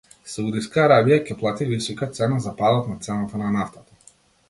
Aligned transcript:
Саудиска 0.35 0.81
Арабија 0.85 1.19
ќе 1.27 1.37
плати 1.43 1.69
висока 1.73 2.09
цена 2.19 2.43
за 2.49 2.57
падот 2.65 2.93
на 2.95 3.01
цената 3.09 3.47
на 3.47 3.57
нафтата 3.61 4.15